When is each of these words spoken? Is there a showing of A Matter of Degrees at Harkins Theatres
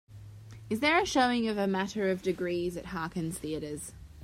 Is 0.67 0.79
there 0.79 0.99
a 0.99 1.05
showing 1.05 1.47
of 1.47 1.59
A 1.59 1.67
Matter 1.67 2.09
of 2.09 2.23
Degrees 2.23 2.75
at 2.75 2.87
Harkins 2.87 3.37
Theatres 3.37 3.91